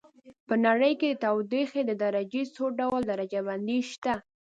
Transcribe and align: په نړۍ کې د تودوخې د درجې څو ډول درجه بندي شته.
په 0.47 0.53
نړۍ 0.65 0.93
کې 1.01 1.09
د 1.11 1.15
تودوخې 1.23 1.81
د 1.85 1.91
درجې 2.03 2.43
څو 2.55 2.65
ډول 2.79 3.01
درجه 3.11 3.39
بندي 3.47 3.79
شته. 3.91 4.13